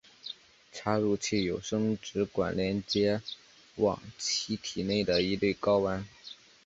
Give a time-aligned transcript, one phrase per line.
[0.71, 3.21] 插入器有生殖管连接
[3.75, 6.07] 往其体内的一对睾丸。